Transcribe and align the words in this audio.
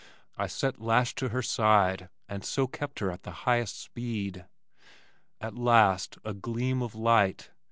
I 0.35 0.47
set 0.47 0.81
lash 0.81 1.13
to 1.13 1.29
her 1.29 1.43
side 1.43 2.09
and 2.27 2.43
so 2.43 2.65
kept 2.65 2.97
her 3.01 3.15
to 3.15 3.29
her 3.29 3.35
highest 3.35 3.79
speed. 3.79 4.47
At 5.39 5.53
last 5.53 6.17
a 6.25 6.33
gleam 6.33 6.81
of 6.81 6.95
light! 6.95 7.51